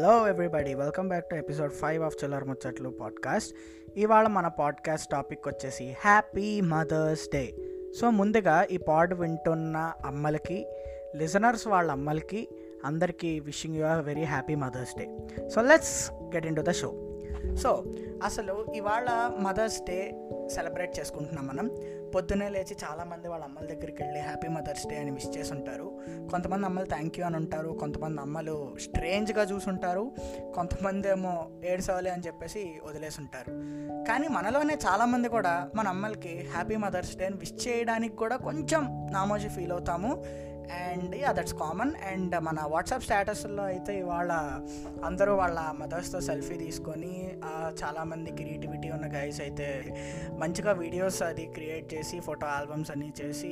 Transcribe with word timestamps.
Hello 0.00 0.28
everybody 0.28 0.74
welcome 0.74 1.08
back 1.08 1.30
to 1.30 1.34
episode 1.34 1.72
five 1.72 2.02
of 2.02 2.14
Chillar 2.24 2.44
Muchatlu 2.44 2.88
podcast 2.88 3.54
ఇవాళ 3.96 4.26
మన 4.26 4.48
podcast 4.48 5.10
topic 5.10 5.48
వచ్చేసి 5.48 5.96
happy 6.00 6.60
mother's 6.60 7.28
day 7.32 7.52
so 8.00 8.10
ముందుగా 8.10 8.66
ఈ 8.70 8.76
pod 8.76 9.14
వింటున్న 9.14 9.92
అమ్మలకి 10.06 10.66
లిజనర్స్ 11.16 11.66
వాళ్ళ 11.66 11.90
అమ్మలకి 11.90 12.48
అందరికీ 12.84 13.40
wishing 13.40 13.76
you 13.76 13.86
very 14.00 14.22
happy 14.22 14.54
mother's 14.54 14.96
day 14.98 15.08
so 15.48 15.62
let's 15.62 16.12
get 16.12 16.46
into 16.56 16.60
the 16.60 16.70
show 16.70 16.90
so 17.56 17.84
అసలు 18.24 18.66
ఇవాళ 18.74 19.32
మదర్స్ 19.38 19.82
డే 19.82 20.28
సెలబ్రేట్ 20.54 21.00
చేసుకుంటున్నాం 21.00 21.46
మనం. 21.46 21.70
పొద్దునే 22.14 22.48
లేచి 22.48 22.76
చాలామంది 22.84 23.28
వాళ్ళ 23.28 23.44
అమ్మల 23.44 23.64
దగ్గరికి 23.66 24.02
వెళ్ళి 24.02 24.20
హ్యాపీ 24.20 24.48
మదర్స్ 24.48 24.86
డే 24.88 24.96
అని 24.96 25.10
విష్ 25.10 25.38
చేసి 25.38 25.52
ఉంటారు 25.52 26.00
కొంతమంది 26.30 26.66
అమ్మలు 26.66 26.86
థ్యాంక్ 26.86 27.18
యూ 27.18 27.26
అని 27.26 27.36
ఉంటారు 27.36 27.70
కొంతమంది 27.80 28.20
అమ్మలు 28.20 28.76
స్ట్రేంజ్గా 28.80 29.42
చూసుంటారు 29.42 30.12
కొంతమంది 30.54 31.08
ఏమో 31.08 31.50
ఏడ్సవాలి 31.64 32.10
అని 32.10 32.22
చెప్పేసి 32.26 32.80
వదిలేసి 32.84 33.20
ఉంటారు 33.20 33.50
కానీ 34.08 34.28
మనలోనే 34.28 34.74
చాలామంది 34.74 35.28
కూడా 35.28 35.70
మన 35.74 35.88
అమ్మలకి 35.88 36.48
హ్యాపీ 36.52 36.76
మదర్స్ 36.76 37.16
డే 37.16 37.26
అని 37.26 37.36
విష్ 37.36 37.68
చేయడానికి 37.68 38.16
కూడా 38.16 38.36
కొంచెం 38.36 39.08
నామోజీ 39.12 39.48
ఫీల్ 39.48 39.72
అవుతాము. 39.72 40.24
And 40.80 41.14
yeah 41.16 41.30
that's 41.32 41.54
common 41.54 41.92
and 42.10 42.34
మన 42.40 42.60
వాట్సాప్ 42.72 43.04
స్టేటస్లో 43.04 43.64
అయితే 43.64 43.92
ఇవాళ 43.98 44.32
అందరూ 45.04 45.32
వాళ్ళ 45.36 45.58
మదర్స్తో 45.80 46.20
సెల్ఫీ 46.20 46.56
తీసుకొని 46.56 47.12
చాలామంది 47.80 48.30
క్రియేటివిటీ 48.32 48.90
ఉన్న 48.90 49.06
గైస్ 49.14 49.40
అయితే 49.40 49.68
మంచిగా 50.38 50.74
వీడియోస్ 50.80 51.20
అది 51.22 51.46
క్రియేట్ 51.54 51.88
చేసి 51.94 52.18
ఫోటో 52.20 52.46
ఆల్బమ్స్ 52.50 52.90
అన్నీ 52.90 53.10
చేసి 53.20 53.50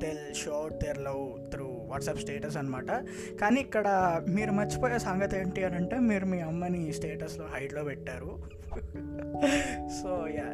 తెల్ 0.00 0.26
show 0.34 0.58
their 0.82 1.00
love 1.00 1.24
through 1.50 1.67
WhatsApp 1.90 2.18
status 2.18 2.56
అనమాట 2.56 2.90
కానీ 3.40 3.60
ఇక్కడ 3.60 3.86
మీరు 4.28 4.52
మర్చిపోయే 4.52 4.98
సంగతి 4.98 5.36
ఏంటి 5.36 5.64
అని 5.64 5.76
అంటే 5.76 5.98
మీరు 5.98 6.26
మీ 6.26 6.40
అమ్మని 6.40 6.92
స్టేటస్లో 6.92 7.46
హైట్లో 7.54 7.84
పెట్టారు. 7.84 8.30
So 9.88 10.10
yeah 10.28 10.46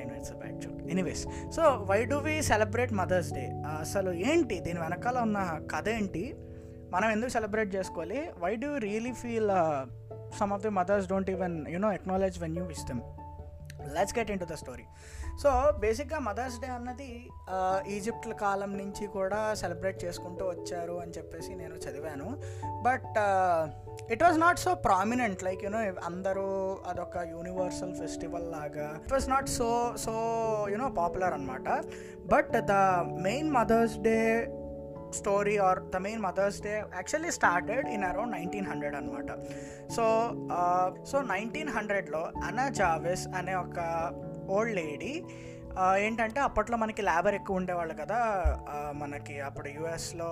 I 0.00 0.04
know 0.04 0.14
it's 0.16 0.32
bad 0.32 0.60
joke 0.60 0.82
anyways 0.90 1.26
so 1.56 1.62
why 1.62 2.04
do 2.04 2.16
we 2.16 2.42
celebrate 2.42 2.92
mother's 2.92 3.32
day 3.32 3.44
అసలు 3.80 4.12
ఏంటి? 4.12 4.60
దీని 4.60 4.80
వెనకాల 4.80 5.18
ఉన్న 5.18 5.60
కథ 5.70 5.88
ఏంటి? 5.88 6.24
మనం 6.92 7.10
ఎందుకు 7.10 7.30
సెలబ్రేట్ 7.30 7.74
చేసుకోవాలి? 7.76 8.20
Why 8.38 8.56
do 8.56 8.76
really 8.78 9.12
feel 9.12 9.52
some 10.38 10.52
of 10.52 10.62
the 10.62 10.68
mothers 10.68 11.08
don't 11.08 11.30
even 11.30 11.66
you know 11.68 11.92
acknowledge 11.92 12.38
when 12.40 12.56
you 12.58 12.64
wish 12.64 12.86
them 12.86 13.00
let's 13.88 14.18
get 14.18 14.30
into 14.40 14.44
the 14.44 14.52
story 14.52 14.84
so 15.42 15.72
బేసిక్గా 15.78 16.18
మదర్స్ 16.18 16.60
డే 16.60 16.66
అన్నది 16.66 17.30
ఈజిప్ట్ 17.88 18.28
కాలం 18.40 18.78
నుంచి 18.78 19.06
కూడా 19.06 19.54
సెలబ్రేట్ 19.54 20.04
చేసుకుంటూ 20.04 20.46
వచ్చారు 20.46 20.92
అని 20.92 21.12
చెప్పేసి 21.18 21.54
నేను 21.54 21.74
చదివాను. 21.74 22.40
But 22.82 23.18
it 24.12 24.22
was 24.22 24.38
not 24.38 24.58
so 24.58 24.74
prominent 24.74 25.42
like 25.42 25.64
you know 25.64 25.78
అందరూ 26.04 26.78
అదొక 26.86 27.16
యూనివర్సల్ 27.16 27.94
ఫెస్టివల్ 27.94 28.52
లాగా. 28.52 29.00
It 29.04 29.12
was 29.12 29.28
not 29.28 29.48
so 29.48 29.94
so 29.96 30.12
you know 30.70 30.88
popular 30.88 31.34
అనమాట 31.34 31.68
but 32.26 32.52
the 32.52 32.72
main 33.20 33.50
mother's 33.50 33.98
day 33.98 34.18
story 35.14 35.58
are 35.58 35.80
the 35.90 35.96
main 35.96 36.22
mother's 36.22 36.60
day 36.62 36.72
actually 36.94 37.30
started 37.30 37.88
in 37.88 38.04
around 38.04 38.32
nineteen 38.32 38.66
hundred 38.66 38.96
అనమాట 38.96 39.30
so 39.96 40.04
so 41.04 41.20
nineteen 41.34 41.68
హండ్రెడ్లో 41.68 42.22
Anna 42.48 42.68
జావెస్ 42.68 43.24
అనే 43.38 43.54
ఒక 43.54 43.78
old 44.48 44.74
lady 44.76 45.14
ఏంటంటే 45.98 46.40
అప్పట్లో 46.40 46.76
మనకి 46.76 47.02
labour 47.02 47.34
ఎక్కువ 47.34 47.56
ఉండేవాళ్ళు 47.56 47.94
కదా. 47.94 48.20
మనకి 49.02 49.40
అప్పుడు 49.40 49.68
యుఎస్లో 49.68 50.28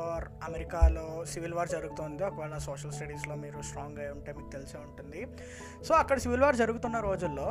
అమెరికాలో 0.48 1.24
సివిల్ 1.32 1.54
వార్ 1.54 1.68
జరుగుతుంది. 1.68 2.24
ఒకవేళ 2.24 2.58
సోషల్ 2.58 2.92
స్టడీస్లో 2.92 3.34
మీరు 3.34 3.62
స్ట్రాంగ్ 3.62 3.98
అయి 3.98 4.10
ఉంటే 4.10 4.32
మీకు 4.32 4.50
తెలిసే 4.50 4.78
ఉంటుంది. 4.78 5.26
సో 5.86 5.94
అక్కడ 5.94 6.18
సివిల్ 6.18 6.42
వార్ 6.42 6.56
జరుగుతున్న 6.56 7.00
రోజుల్లో 7.00 7.48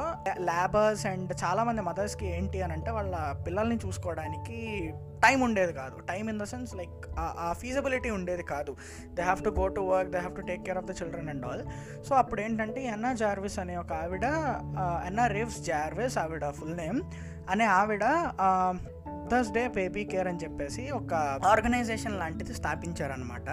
లేబర్స్ 0.50 1.06
అండ్ 1.06 1.34
చాలామంది 1.44 1.82
మదర్స్కి 1.82 2.28
ఏంటి 2.38 2.62
అని 2.62 2.74
అంటే 2.74 2.92
వాళ్ళ 2.92 3.16
పిల్లల్ని 3.48 3.80
చూసుకోవడానికి 3.86 4.60
టైం 5.24 5.42
ఉండేది 5.42 5.74
కాదు. 5.74 5.98
Time 6.10 6.30
in 6.30 6.40
the 6.40 6.44
sense 6.44 6.76
like 6.76 7.00
ఆ 7.20 7.54
ఫీజబిలిటీ 7.62 8.10
ఉండేది 8.10 8.44
కాదు. 8.44 8.76
They 9.06 9.22
have 9.22 9.44
to 9.44 9.50
go 9.50 9.68
to 9.68 9.82
work 9.82 10.12
they 10.12 10.18
have 10.18 10.36
to 10.36 10.42
take 10.42 10.64
care 10.64 10.78
of 10.78 10.86
the 10.86 10.96
children 11.02 11.30
and 11.30 11.46
all. 11.46 11.64
So 12.10 12.16
అప్పుడు 12.16 12.42
ఏంటంటే 12.42 12.84
ఎన్నా 12.84 13.14
జార్విస్ 13.14 13.60
అనే 13.60 13.78
ఒక 13.78 13.94
ఆవిడ 13.94 14.26
ఎన్నా 15.08 15.28
రేవ్స్ 15.28 15.60
జార్విస్ 15.72 16.18
ఆవిడ 16.18 16.50
ఫుల్ 16.50 16.78
నేమ్. 16.78 17.02
అనే 17.50 17.66
ఆవిడ 17.66 18.06
మదర్స్ 19.24 19.52
డే 19.52 19.68
బేబీ 19.68 20.04
కేర్ 20.04 20.28
అని 20.28 20.40
చెప్పేసి 20.44 20.84
ఒక 20.92 21.14
ఆర్గనైజేషన్ 21.46 22.20
లాంటిది 22.20 22.54
స్థాపించారనమాట 22.54 23.50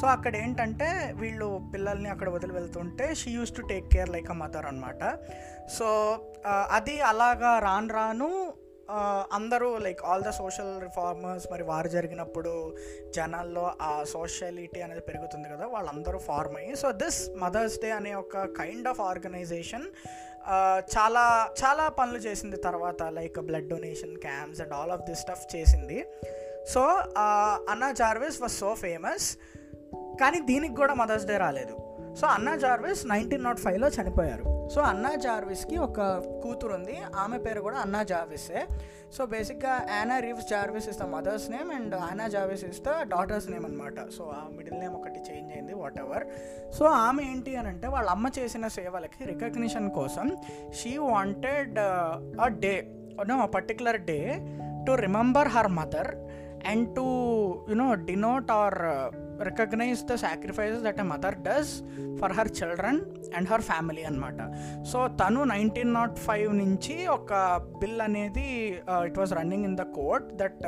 సో 0.00 0.04
అక్కడ 0.06 0.36
ఏంటంటే 0.36 0.88
వీళ్ళు 1.14 1.60
పిల్లల్ని 1.74 2.08
అక్కడ 2.08 2.28
వదిలి 2.28 2.52
వెళ్తుంటే 2.52 3.14
she 3.14 3.30
used 3.30 3.56
to 3.56 3.62
take 3.62 3.86
care 3.88 4.10
like 4.10 4.30
a 4.30 4.34
mother 4.34 4.66
అనమాట 4.66 5.02
సో 5.78 5.88
అది 6.70 7.00
అలాగా 7.00 7.58
రాను 7.58 7.94
రాను 7.94 8.30
అందరూ 9.32 9.78
like 9.78 10.00
all 10.04 10.22
the 10.22 10.30
social 10.30 10.82
reformers 10.82 11.46
మరి 11.52 11.62
వారు 11.62 11.88
జరిగినప్పుడు 11.88 12.76
జనాల్లో 13.14 13.72
ఆ 13.82 14.04
సోషాలిటీ 14.04 14.80
అనేది 14.80 15.00
పెరుగుతుంది 15.00 15.48
కదా 15.48 15.66
వాళ్ళందరూ 15.66 16.18
ఫార్మ్ 16.18 16.56
అయ్యి. 16.56 16.76
సో 16.76 16.92
దిస్ 16.92 17.30
మదర్స్ 17.36 17.80
డే 17.80 17.90
అనే 17.90 18.14
ఒక 18.14 18.44
కైండ్ 18.44 18.88
ఆఫ్ 18.88 19.00
ఆర్గనైజేషన్ 19.00 19.86
చాలా 20.96 21.48
చాలా 21.64 21.88
పనులు 21.88 22.18
చేసింది 22.18 22.56
తర్వాత 22.56 23.02
like 23.02 23.40
blood 23.40 23.68
donation 23.68 24.16
camps 24.16 24.60
and 24.60 24.72
all 24.72 24.90
of 24.90 25.02
this 25.02 25.20
stuff 25.20 25.56
చేసింది. 25.56 26.04
So 26.68 26.80
Anna 27.72 27.92
Jarvis 27.92 28.40
was 28.42 28.52
so 28.52 28.74
famous 28.74 29.36
కానీ 30.20 30.40
దీనికి 30.40 30.74
కూడా 30.74 30.94
మదర్స్ 30.94 31.26
డే 31.26 31.36
రాలేదు. 31.36 31.76
So 32.14 32.26
Anna 32.26 32.56
Jarvis 32.56 33.06
nineteen 33.06 33.44
not 33.44 33.58
ఫైవ్లో 33.58 33.88
చనిపోయారు. 33.88 34.53
సో 34.68 34.80
అన్నా 34.80 35.14
జార్విస్కి 35.14 35.76
ఒక 35.76 36.00
కూతురు 36.42 36.74
ఉంది 36.74 36.98
ఆమె 37.16 37.38
పేరు 37.38 37.60
కూడా 37.60 37.78
అన్నా 37.78 38.02
జార్విసే. 38.02 38.66
సో 39.16 39.26
బేసిక్గా 39.26 39.86
Anna 39.90 40.18
Reeves 40.18 40.48
Jarvis 40.48 40.88
is 40.88 40.98
the 40.98 41.02
mother's 41.02 41.50
name 41.50 41.72
and 41.72 41.94
Anna 41.94 42.28
Jarvis 42.28 42.64
is 42.64 42.80
the 42.80 42.84
daughter's 43.02 43.50
name 43.50 43.66
అనమాట 43.66 44.08
సో 44.08 44.24
ఆ 44.24 44.48
మిడిల్ 44.56 44.80
నేమ్ 44.80 44.94
ఒకటి 44.94 45.20
చేంజ్ 45.20 45.52
అయింది 45.52 45.74
వాట్ 45.74 45.98
ఎవర్ 45.98 46.24
సో 46.78 46.84
ఆమె 46.84 47.22
ఏంటి 47.22 47.56
అని 47.56 47.68
అంటే 47.68 47.88
వాళ్ళ 47.88 48.10
అమ్మ 48.10 48.30
చేసిన 48.38 48.68
సేవలకి 48.68 49.24
రికగ్నిషన్ 49.24 49.90
కోసం 49.90 50.36
she 50.70 50.98
wanted 50.98 51.78
a 52.40 52.46
day 52.46 52.90
no 53.26 53.46
particular 53.46 54.00
day 54.00 54.38
to 54.86 54.92
remember 54.92 55.48
her 55.48 55.68
mother 55.68 56.23
and 56.70 56.86
to 56.96 57.06
you know 57.70 57.88
denote 58.10 58.50
or 58.60 58.78
recognise 59.48 60.00
the 60.10 60.14
sacrifices 60.24 60.82
that 60.82 61.00
a 61.04 61.06
mother 61.12 61.36
does 61.46 61.72
for 62.20 62.32
her 62.32 62.50
children 62.58 63.00
and 63.36 63.48
her 63.52 63.64
family 63.70 64.02
అనమాట 64.02 64.40
so 64.90 64.98
తను 65.20 65.40
nineteen 65.52 65.92
nought 65.92 66.18
five 66.26 66.50
నుంచి 66.60 66.94
ఒక 67.16 67.32
bill 67.80 68.00
అనేది 68.00 68.46
it 69.08 69.18
was 69.18 69.32
running 69.40 69.66
in 69.70 69.76
the 69.82 69.86
court 69.98 70.28
that 70.42 70.60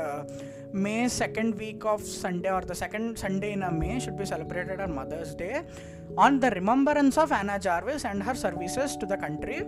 May 0.86 0.96
second 1.20 1.54
week 1.56 1.86
of 1.86 2.04
Sunday 2.22 2.50
or 2.56 2.66
the 2.66 2.76
second 2.82 3.12
Sunday 3.18 3.50
in 3.56 3.64
a 3.64 3.72
May 3.82 3.92
should 4.04 4.20
be 4.22 4.28
celebrated 4.32 4.82
on 4.86 4.94
mother's 4.98 5.32
day 5.42 5.50
on 6.24 6.36
the 6.40 6.50
remembrance 6.58 7.18
of 7.18 7.32
Anna 7.32 7.56
Jarvis 7.66 8.06
and 8.06 8.24
her 8.28 8.40
services 8.44 8.94
to 9.00 9.06
the 9.06 9.16
country 9.24 9.58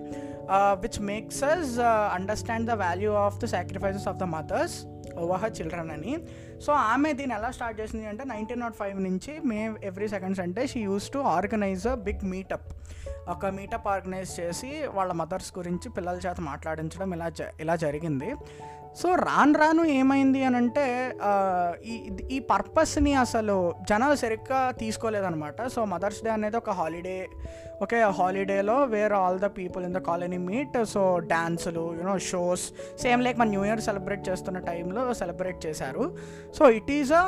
which 0.84 1.00
makes 1.12 1.42
us 1.52 1.72
understand 2.14 2.68
the 2.72 2.76
value 2.84 3.12
of 3.24 3.38
the 3.44 3.52
sacrifices 3.56 4.08
of 4.12 4.18
the 4.18 4.28
mothers 4.36 4.76
ఓవాహ 5.18 5.46
children 5.46 5.90
అని. 5.90 6.14
So 6.66 6.72
ఆమె 6.72 7.12
దీన్ని 7.12 7.36
ఎలా 7.36 7.50
start 7.50 7.80
చేసింది 7.80 8.06
అంటే 8.06 8.24
nineteen 8.24 8.60
nought 8.60 8.76
five 8.76 9.02
నుంచి 9.02 9.40
May 9.40 9.74
every 9.84 10.08
seconds 10.08 10.40
అంటే 10.40 10.66
she 10.66 10.80
used 10.80 11.10
to 11.10 11.18
organise 11.18 11.86
a 11.86 11.94
big 11.94 12.24
meetup 12.24 12.68
ఒక 13.28 13.46
మీటప్ 13.46 13.88
ఆర్గనైజ్ 13.88 14.40
చేసి 14.40 14.70
వాళ్ళ 14.94 15.12
మదర్స్ 15.12 15.52
గురించి 15.58 15.88
పిల్లల 15.90 16.16
చేత 16.26 16.40
మాట్లాడించడం 16.40 17.14
ఇలా 17.14 17.30
ఇలా 17.60 17.76
జరిగింది. 17.76 18.30
సో 19.00 19.09
రాను 19.26 19.54
రాను 19.59 19.82
ఏమైంది 19.98 20.41
అని 20.47 20.56
అంటే 20.56 20.86
ఈ 21.92 21.94
ఈ 22.36 22.38
పర్పస్ని 22.53 23.14
అసలు 23.25 23.56
జనాలు 23.90 24.17
సరిగ్గా 24.25 24.61
తీసుకోలేదనమాట 24.82 25.67
సో 25.75 25.81
మదర్స్ 25.84 26.25
డే 26.25 26.31
అనేది 26.31 26.56
ఒక 26.62 26.70
holiday 26.70 27.19
okay 27.84 27.99
హాలిడేలో 28.19 28.76
where 28.93 29.12
all 29.12 29.38
the 29.44 29.49
people 29.58 29.84
in 29.88 29.94
the 29.96 30.00
colony 30.08 30.38
meet. 30.46 30.76
So 30.93 31.02
డ్యాన్సులు 31.32 31.84
you know 31.99 32.14
shows 32.31 32.64
same 33.02 33.20
like 33.25 33.38
మన 33.40 33.49
న్యూ 33.49 33.64
ఇయర్ 33.64 33.82
సెలబ్రేట్ 33.88 34.22
చేస్తున్న 34.28 34.58
టైంలో 34.70 35.02
సెలబ్రేట్ 35.20 35.67
చేశారు. 35.67 36.05
So 36.56 36.70
it 36.78 36.90
is 36.90 37.12
a 37.12 37.25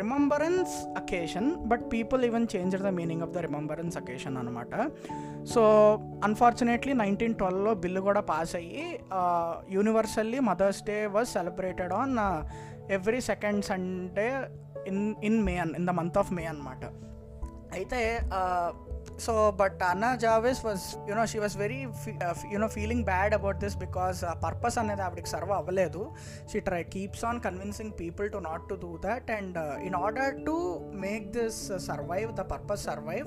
remembrance 0.00 0.74
occasion 1.02 1.48
but 1.72 1.84
people 1.92 2.24
even 2.30 2.48
change 2.56 2.76
the 2.88 2.92
meaning 3.00 3.22
of 3.22 3.32
the 3.36 3.44
remembrance 3.46 3.96
occasion 4.02 4.36
అనమాట 4.42 4.74
so 5.52 5.62
unfortunately 6.24 6.92
nineteen 7.04 7.34
ట్వెల్వ్లో 7.34 7.74
bill 7.84 8.00
కూడా 8.00 8.20
pass 8.32 8.56
అయ్యి 8.56 8.84
universally 9.76 10.40
mother's 10.50 10.82
day 10.84 10.98
was 11.12 11.28
celebrated 11.28 11.92
on 11.92 12.18
every 12.92 13.20
second 13.20 13.64
Sunday 13.64 14.28
in 14.86 15.14
in 15.24 15.42
May 15.42 15.56
an 15.56 15.74
in 15.76 15.86
the 15.86 15.90
month 15.90 16.18
of 16.18 16.32
May 16.32 16.44
అనమాట 16.44 16.84
అయితే 17.72 18.20
so 19.20 19.50
but 19.50 19.82
Anna 19.82 20.16
జావేస్ 20.16 20.64
was 20.64 21.10
you know 21.10 21.26
she 21.26 21.38
was 21.38 21.56
very 21.56 21.86
you know 22.52 22.66
feeling 22.66 23.04
bad 23.04 23.34
about 23.34 23.56
this 23.56 23.76
because 23.76 24.24
purpose 24.44 24.78
అనేది 24.78 25.02
ఆవిడకి 25.02 25.28
serve 25.28 25.50
అవ్వలేదు. 25.50 26.10
She 26.52 26.60
try 26.60 26.82
keeps 26.82 27.24
on 27.24 27.40
convincing 27.40 27.92
people 28.00 28.32
to 28.32 28.38
not 28.38 28.68
to 28.68 28.74
do 28.74 29.00
that 29.04 29.30
and 29.30 29.58
in 29.58 29.94
order 29.94 30.46
to 30.46 30.56
make 30.94 31.28
this 31.32 31.78
survive 31.78 32.32
the 32.32 32.40
purpose 32.40 32.84
survive 32.84 33.26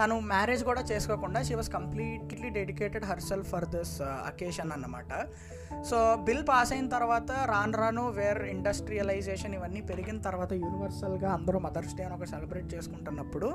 తను 0.00 0.14
marriage 0.32 0.62
కూడా 0.70 0.82
చేసుకోకుండా 0.90 1.40
she 1.48 1.54
was 1.60 1.70
completely 1.78 2.50
dedicated 2.58 3.06
herself 3.10 3.44
for 3.50 3.66
this 3.74 3.94
occasion 4.30 4.72
అన్నమాట. 4.76 5.12
So 5.88 5.98
bill 6.26 6.44
pass 6.48 6.72
అయిన 6.72 6.86
తర్వాత 6.94 7.30
రాను 7.50 7.76
రాను 7.78 8.04
wear 8.18 8.40
industrialisation 8.54 9.54
ఇవన్నీ 9.58 9.80
పెరిగిన 9.90 10.18
తర్వాత 10.28 10.52
యూనివర్సల్గా 10.62 11.28
అందరూ 11.32 11.58
మదర్స్ 11.66 11.94
డే 11.98 12.04
అని 12.04 12.14
ఒక 12.14 12.28
సెలబ్రేట్ 12.32 12.68
చేసుకుంటున్నప్పుడు 12.74 13.50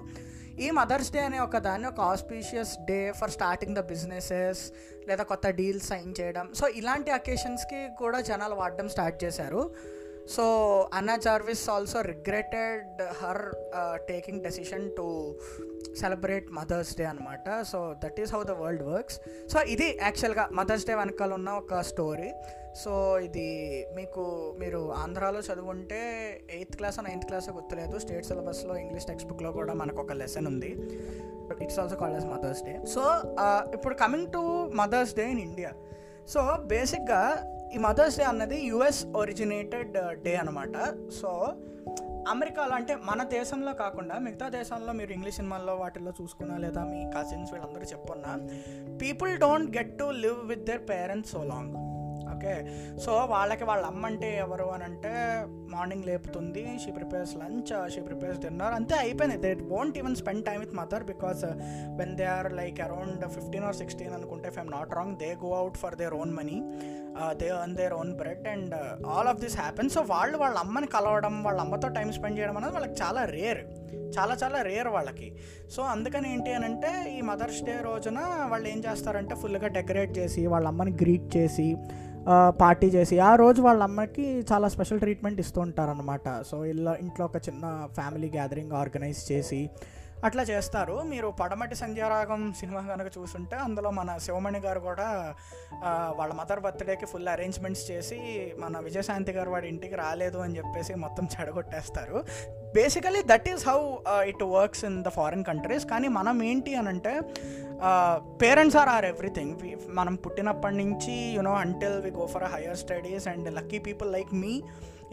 ఈ 0.66 0.70
మదర్స్ 0.80 1.12
డే 1.16 1.20
అనే 1.20 1.40
ఒక 1.40 1.58
దాన్ని 1.68 1.88
ఒక 1.88 2.02
auspicious 2.14 2.74
day 2.90 3.00
for 3.20 3.34
starting 3.38 3.76
the 3.76 3.84
businesses 3.92 4.64
లేదా 5.10 5.24
కొత్త 5.24 5.48
డీల్స్ 5.60 5.88
సైన్ 5.88 6.14
చేయడం. 6.22 6.48
సో 6.60 6.68
ఇలాంటి 6.82 7.12
అకేషన్స్కి 7.12 7.82
కూడా 8.02 8.22
జనాలు 8.32 8.56
వాడడం 8.62 8.90
స్టార్ట్ 8.90 9.20
చేశారు. 9.24 9.64
So 10.30 10.44
Anna 10.94 11.16
Jarvis 11.16 11.70
also 11.70 12.02
regretted 12.02 13.02
her 13.24 13.44
taking 13.96 14.42
decision 14.42 14.92
to 14.92 15.36
celebrate 16.00 16.52
mother's 16.52 16.98
day 16.98 17.04
అనమాట 17.04 17.62
so 17.62 17.96
that 18.04 18.20
is 18.20 18.34
how 18.34 18.44
the 18.44 18.52
world 18.52 18.84
works 18.84 19.20
so 19.54 19.62
ఇది 19.62 19.98
యాక్చువల్గా 20.02 20.50
మదర్స్ 20.52 20.86
డే 20.86 20.96
వెనకాల 20.96 21.34
ఉన్న 21.34 21.50
ఒక 21.50 21.82
స్టోరీ 21.82 22.34
సో 22.84 23.20
ఇది 23.20 23.50
మీకు 23.96 24.56
మీరు 24.60 24.92
ఆంధ్రాలో 24.92 25.40
చదువుంటే 25.40 26.00
ఎయిత్ 26.52 26.76
క్లాస్ 26.76 27.00
నైన్త్ 27.04 27.26
క్లాస్ 27.26 27.50
గుర్తులేదు. 27.50 28.00
స్టేట్ 28.00 28.26
సిలబస్లో 28.26 28.78
ఇంగ్లీష్ 28.78 29.06
టెక్స్ట్ 29.06 29.30
బుక్లో 29.30 29.52
కూడా 29.52 29.74
మనకు 29.74 30.02
ఒక 30.02 30.12
లెసన్ 30.12 30.48
ఉంది. 30.48 30.72
It's 31.62 31.80
also 31.80 31.96
called 31.96 32.18
as 32.18 32.26
mother's 32.26 32.64
day 32.64 32.86
so 32.86 33.02
ఇప్పుడు 33.74 33.96
coming 33.96 34.28
to 34.28 34.72
mother's 34.76 35.16
day 35.16 35.32
in 35.32 35.40
India 35.40 35.72
so 36.28 36.58
బేసిక్గా 36.64 37.22
ఈ 37.76 37.80
మదర్స్ 37.80 38.18
డే 38.18 38.24
అన్నది 38.24 38.58
యుఎస్ 38.68 39.00
ఒరిజినేటెడ్ 39.16 39.96
డే 40.24 40.34
అనమాట 40.36 40.76
సో 41.12 41.30
అమెరికాలో 42.30 42.74
అంటే 42.76 42.94
మన 43.06 43.24
దేశంలో 43.34 43.72
కాకుండా 43.74 44.16
మిగతా 44.20 44.46
దేశాల్లో 44.50 44.94
మీరు 44.94 45.12
ఇంగ్లీష్ 45.12 45.36
సినిమాల్లో 45.36 45.74
వాటిల్లో 45.76 46.12
చూసుకున్నా 46.22 46.56
లేదా 46.58 46.84
మీ 46.84 47.02
కజిన్స్ 47.16 47.52
వీళ్ళందరూ 47.54 47.88
చెప్పున్నా 47.92 48.32
people 49.02 49.34
don't 49.38 49.70
get 49.78 49.94
to 50.00 50.08
live 50.24 50.40
with 50.50 50.64
their 50.68 50.84
parents 50.90 51.32
so 51.32 51.42
long 51.44 51.74
okay. 52.36 52.56
So 53.06 53.12
వాళ్ళకి 53.26 53.64
వాళ్ళ 53.64 53.86
అమ్మ 53.86 54.06
అంటే 54.06 54.38
ఎవరు 54.38 54.64
అని 54.64 54.84
అంటే 54.84 55.14
morning 55.46 56.06
లేపుతుంది 56.06 56.80
she 56.86 56.92
prepares 56.92 57.36
lunch 57.36 57.92
she 57.92 58.02
prepares 58.02 58.40
dinner 58.40 58.74
అంతే 58.74 58.96
అయిపోయింది. 58.96 59.38
They 59.38 59.54
won't 59.54 59.98
even 59.98 60.16
spend 60.16 60.46
time 60.46 60.60
with 60.60 60.76
mother 60.76 61.04
because 61.04 61.46
when 61.98 62.16
they 62.18 62.26
are 62.26 62.54
like 62.54 62.82
around 62.82 63.26
fifteen 63.28 63.64
or 63.64 63.76
sixteen 63.76 64.14
అనుకుంటే 64.14 64.48
if 64.50 64.60
I'm 64.60 64.72
not 64.72 64.94
wrong 64.94 65.18
they 65.18 65.36
go 65.46 65.54
out 65.54 65.78
for 65.78 65.96
their 65.96 66.14
own 66.14 66.34
money 66.34 66.58
they 67.34 67.50
earn 67.50 67.76
their 67.76 67.94
own 67.94 68.14
bread 68.14 68.48
and 68.48 68.76
all 69.08 69.28
of 69.28 69.40
this 69.40 69.58
happen 69.58 69.90
so 69.90 70.02
వాళ్ళు 70.02 70.38
వాళ్ళ 70.38 70.58
అమ్మని 70.58 70.88
కలవడం 70.88 71.44
వాళ్ళ 71.44 71.62
అమ్మతో 71.62 71.88
time 71.88 72.12
spend 72.12 72.40
చేయడం 72.40 72.58
అనేది 72.58 72.74
వాళ్ళకి 72.74 72.94
చాలా 73.04 73.26
రేర్ 73.26 73.64
చాలా 74.18 74.34
చాలా 74.44 74.62
రేర్ 74.62 74.88
వాళ్ళకి. 74.88 75.36
సో 75.72 75.84
అందుకని 75.84 76.34
ఏంటి 76.34 76.54
అని 76.54 76.66
అంటే 76.66 77.16
ఈ 77.18 77.22
మదర్స్ 77.22 77.64
డే 77.64 77.74
రోజున 77.84 78.20
వాళ్ళు 78.48 78.68
ఏం 78.68 78.84
చేస్తారంటే 78.92 79.36
ఫుల్గా 79.36 79.68
డెకరేట్ 79.68 80.18
చేసి 80.18 80.48
వాళ్ళ 80.48 80.68
అమ్మని 80.68 80.92
గ్రీట్ 80.92 81.38
చేసి 81.38 81.76
పార్టీ 82.50 82.88
చేసి 82.88 83.20
ఆ 83.20 83.36
రోజు 83.36 83.62
వాళ్ళ 83.62 83.84
అమ్మకి 83.84 84.46
చాలా 84.54 84.68
స్పెషల్ 84.68 85.00
ట్రీట్మెంట్ 85.00 85.40
ఇస్తూ 85.40 85.62
ఉంటారనమాట 85.62 86.42
సో 86.42 86.66
ఇలా 86.66 86.96
ఇంట్లో 87.02 87.26
ఒక 87.26 87.38
చిన్న 87.38 87.88
ఫ్యామిలీ 87.94 88.30
గ్యాదరింగ్ 88.30 88.72
ఆర్గనైజ్ 88.72 89.32
చేసి 89.32 89.70
అట్లా 90.26 90.44
చేస్తారు. 90.44 91.02
మీరు 91.02 91.28
పడమటి 91.28 91.76
సంధ్యారాగం 91.76 92.54
సినిమా 92.60 92.82
కనుక 92.82 93.12
చూసుంటే 93.18 93.56
అందులో 93.56 93.92
మన 93.92 94.18
శివమణి 94.18 94.60
గారు 94.60 94.80
కూడా 94.80 95.36
వాళ్ళ 96.18 96.34
మదర్ 96.34 96.60
బర్త్డేకి 96.60 97.06
ఫుల్ 97.06 97.28
అరేంజ్మెంట్స్ 97.28 97.92
చేసి 97.92 98.20
మన 98.60 98.80
విజయశాంతి 98.80 99.32
గారు 99.32 99.50
వాడి 99.50 99.68
ఇంటికి 99.68 99.96
రాలేదు 99.96 100.38
అని 100.38 100.58
చెప్పేసి 100.58 100.96
మొత్తం 100.96 101.28
చెడగొట్టేస్తారు. 101.36 102.26
Basically 102.76 103.22
that 103.32 103.48
is 103.50 103.64
how 103.70 103.80
it 104.32 104.44
works 104.56 104.84
in 104.86 104.98
the 105.04 105.12
foreign 105.18 105.44
countries 105.44 105.86
కానీ 105.86 106.08
మనం 106.18 106.38
ఏంటి 106.44 106.74
అని 106.76 106.90
అంటే 106.90 107.14
పేరెంట్స్ 108.42 108.78
ఆర్ 108.78 108.90
ఆర్ 108.90 109.06
ఎవ్రీథింగ్ 109.06 109.54
మనం 109.92 110.14
పుట్టినప్పటి 110.16 110.78
నుంచి 110.84 111.16
you know 111.38 111.54
until 111.64 111.98
we 112.02 112.12
go 112.12 112.26
for 112.26 112.46
higher 112.56 112.78
studies 112.78 113.28
and 113.28 113.50
lucky 113.54 113.80
people 113.80 114.12
like 114.14 114.32
me 114.44 114.54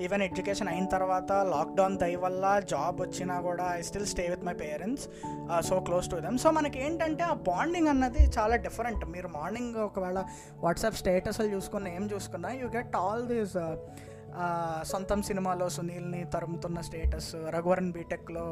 even 0.05 0.23
education 0.23 0.69
అయిన 0.69 0.87
తర్వాత 0.87 1.33
లాక్డౌన్ 1.51 1.97
దయ 1.99 2.17
వల్ల 2.17 2.45
జాబ్ 2.71 2.97
వచ్చినా 3.01 3.35
కూడా 3.41 3.65
I 3.79 3.81
still 3.83 4.07
stay 4.07 4.25
with 4.29 4.45
my 4.45 4.55
parents 4.63 5.05
so 5.69 5.77
close 5.81 6.07
to 6.11 6.21
them 6.21 6.39
so 6.39 6.51
మనకి 6.51 6.79
ఏంటంటే 6.85 7.25
ఆ 7.25 7.35
బాండింగ్ 7.49 7.89
అన్నది 7.89 8.23
చాలా 8.39 8.57
డిఫరెంట్ 8.67 9.05
మీరు 9.07 9.31
మార్నింగ్ 9.37 9.77
ఒకవేళ 9.89 10.21
వాట్సాప్ 10.61 10.97
స్టేటస్లు 10.97 11.51
చూసుకున్న 11.55 11.89
ఏం 11.89 12.07
చూసుకున్నా 12.15 12.53
యూ 12.53 12.69
గెట్ 12.77 12.97
ఆల్ 12.97 13.25
దీస్ 13.27 13.57
సొంతం 14.85 15.23
సినిమాలో 15.23 15.69
సునీల్ని 15.69 16.25
తరుముతున్న 16.25 16.81
స్టేటస్ 16.81 17.35
రఘువరన్ 17.35 17.93
బీటెక్లో 17.93 18.45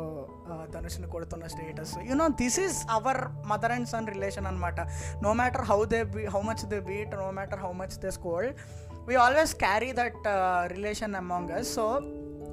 ధనుష్ని 0.71 1.07
కొడుతున్న 1.07 1.47
status. 1.47 1.95
You know 2.05 2.29
this 2.29 2.61
is 2.61 2.79
our 2.91 3.21
mother 3.47 3.73
and 3.73 3.89
son 3.89 4.07
relation 4.07 4.47
అనమాట 4.47 4.81
no 5.23 5.33
matter 5.33 5.63
how 5.63 5.85
they 5.85 6.03
be 6.03 6.25
how 6.27 6.41
much 6.41 6.65
they 6.67 6.81
beat 6.81 7.15
no 7.15 7.31
matter 7.31 7.61
how 7.61 7.73
much 7.73 7.99
they 7.99 8.11
scold 8.11 8.57
we 9.09 9.15
always 9.15 9.55
carry 9.55 9.93
that 9.93 10.25
relation 10.67 11.15
among 11.15 11.51
us 11.51 11.75
so 11.75 12.01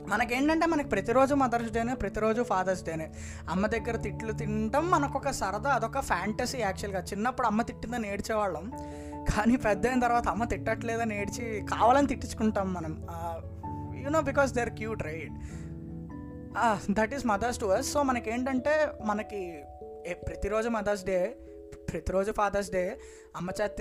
మనకేంటంటే 0.07 0.65
మనకి 0.65 0.89
ప్రతిరోజు 0.89 1.35
mothers 1.35 1.71
డేనే 1.71 1.93
ప్రతిరోజు 1.93 2.41
fathers 2.41 2.83
డేనే. 2.83 3.11
అమ్మ 3.49 3.67
దగ్గర 3.67 3.95
తిట్లు 3.95 4.31
తినటం 4.31 4.91
మనకొక 4.91 5.31
సరదా 5.31 5.69
అదొక 5.69 5.99
ఫ్యాంటసీ 5.99 6.57
యాక్చువల్గా. 6.57 7.01
చిన్నప్పుడు 7.01 7.47
అమ్మ 7.47 7.61
తిట్టిందని 7.61 8.13
ఏడ్చేవాళ్ళం. 8.13 8.71
కానీ 9.29 9.55
పెద్ద 9.55 9.87
అయిన 9.87 9.99
తర్వాత 9.99 10.27
అమ్మ 10.27 10.43
తిట్టట్లేదని 10.43 11.21
ఏడ్చి 11.21 11.65
కావాలని 11.71 12.07
తిట్టించుకుంటాం 12.07 12.73
మనం. 12.73 12.93
You know 14.03 14.21
because 14.21 14.53
they 14.53 14.61
are 14.61 14.69
cute 14.69 15.03
right 15.03 15.33
that 16.91 17.13
is 17.13 17.25
mothers 17.25 17.59
to 17.59 17.65
us 17.65 17.91
so 17.91 18.03
మనకేంటంటే 18.03 18.91
మనకి 19.01 19.63
ప్రతిరోజు 20.13 20.69
మదర్స్ 20.69 21.03
డే 21.03 21.37
ప్రతిరోజు 21.93 22.31
ఫాదర్స్ 22.31 22.71
డే 22.71 22.99
అమ్మ 23.35 23.49
చేత 23.61 23.71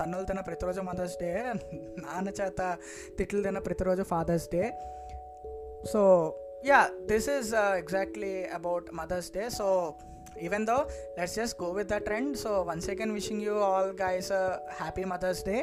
తన్నులు 0.00 0.24
తిన్న 0.24 0.40
ప్రతిరోజు 0.40 0.80
మదర్స్ 0.80 1.16
డే 1.20 1.52
నాన్న 1.98 2.28
చేత 2.28 2.76
తిట్లు 3.18 3.42
తిన్న 3.42 3.58
ప్రతిరోజు 3.58 4.02
father's 4.02 4.48
day 4.52 4.62
so 5.92 6.00
ya 6.64 6.80
this 7.06 7.28
is 7.30 7.50
exactly 7.78 8.34
about 8.58 8.86
mother's 8.94 9.30
day 9.32 9.44
so 9.50 9.66
even 10.42 10.64
though 10.66 10.76
let's 11.16 11.34
just 11.34 11.56
go 11.62 11.68
with 11.72 11.90
the 11.92 11.98
trend 12.06 12.34
so 12.36 12.52
once 12.68 12.88
again 12.90 13.12
wishing 13.12 13.42
you 13.42 13.54
all 13.66 13.90
guys 14.00 14.30
happy 14.80 15.04
mother's 15.12 15.42
day 15.48 15.56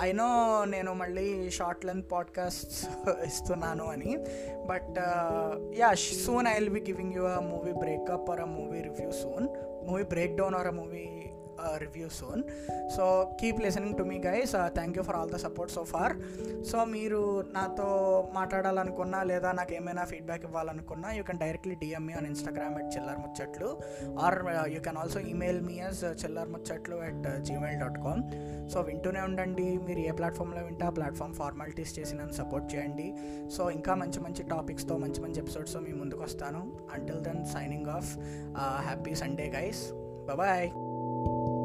I 0.00 0.08
know 0.12 0.28
నేను 0.66 0.90
మళ్ళీ 0.94 1.26
short 1.50 1.84
length 1.84 2.08
podcasts 2.12 2.80
ఇస్తున్నాను 3.26 3.86
అని 3.94 4.12
but 4.66 4.96
ya 5.78 5.90
soon 6.24 6.48
I 6.48 6.54
will 6.58 6.74
be 6.78 6.84
giving 6.90 7.14
you 7.18 7.26
a 7.34 7.40
movie 7.50 7.74
breakup 7.82 8.30
or 8.30 8.40
a 8.40 8.50
movie 8.56 8.80
review 8.88 9.10
soon 9.22 9.46
movie 9.88 10.06
breakdown 10.36 10.56
or 10.60 10.66
a 10.66 10.76
movie 10.76 11.06
review 11.84 12.08
soon 12.18 12.42
so 12.96 13.04
keep 13.40 13.60
listening 13.66 13.96
to 13.98 14.02
me 14.02 14.18
guys 14.28 14.54
thank 14.78 14.96
you 14.98 15.02
for 15.02 15.16
all 15.16 15.32
the 15.34 15.36
support 15.36 15.72
so 15.76 15.84
far 15.84 16.14
so 16.70 16.84
మీరు 16.94 17.20
నాతో 17.56 17.88
మాట్లాడాలనుకున్నా 18.34 19.22
లేదా 19.22 19.52
నాకు 19.52 19.74
ఏమైనా 19.74 20.04
feedback 20.04 20.44
ఇవ్వాలనుకున్నా 20.44 21.10
you 21.18 21.22
can 21.22 21.38
directly 21.44 21.74
DM me 21.74 22.14
on 22.20 22.26
Instagram 22.32 22.78
at 22.82 22.90
Chillar 22.96 23.20
Muchatlu 23.24 23.70
or 24.26 24.38
you 24.74 24.80
can 24.80 24.96
also 24.96 25.20
email 25.32 25.60
me 25.60 25.78
us 25.80 26.04
Chillar 26.24 26.48
Muchatlu 26.56 26.96
at 27.10 27.26
Gmail 27.48 27.80
dot 27.80 27.98
com 28.06 28.22
so 28.72 28.80
వింటూనే 28.80 29.20
ఉండండి. 29.20 29.66
మీరు 29.86 30.00
ఏ 30.00 30.12
ప్లాట్ఫామ్లో 30.18 30.62
వింటే 30.68 30.84
ఆ 30.86 30.92
ప్లాట్ఫామ్ 30.96 31.34
ఫార్మాలిటీస్ 31.34 31.92
చేసి 31.98 32.14
నన్ను 32.14 32.32
సపోర్ట్ 32.32 32.66
చేయండి. 32.74 33.06
సో 33.56 33.70
ఇంకా 33.70 33.94
మంచి 33.94 34.20
మంచి 34.20 34.42
టాపిక్స్తో 34.54 34.96
మంచి 35.04 35.20
మంచి 35.20 35.38
ఎపిసోడ్స్తో 35.40 35.80
మీ 35.80 35.92
ముందుకు 35.92 36.22
వస్తాను. 36.22 36.62
Until 36.94 37.20
then 37.28 37.44
signing 37.54 37.90
off 37.98 38.10
happy 38.86 39.14
Sunday 39.22 39.46
guys 39.56 39.82
bye 40.40 40.68
you. 41.26 41.55